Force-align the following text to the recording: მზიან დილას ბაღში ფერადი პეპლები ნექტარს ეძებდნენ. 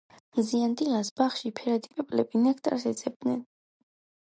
მზიან 0.37 0.73
დილას 0.79 1.11
ბაღში 1.21 1.53
ფერადი 1.61 1.95
პეპლები 2.01 2.45
ნექტარს 2.49 2.91
ეძებდნენ. 2.95 3.41